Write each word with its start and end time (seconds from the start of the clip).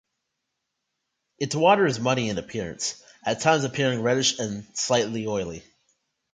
Its 1.37 1.53
water 1.53 1.85
is 1.85 1.99
muddy 1.99 2.27
in 2.29 2.39
appearance, 2.39 3.03
at 3.23 3.39
times 3.39 3.65
appearing 3.65 4.01
reddish 4.01 4.39
and 4.39 4.65
'slightly 4.75 5.27
oily'. 5.27 5.61